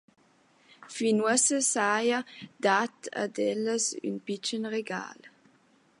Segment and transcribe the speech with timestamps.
[0.95, 2.19] Fin uossa s’haja
[2.63, 5.19] dat ad ellas ün pitschen regal.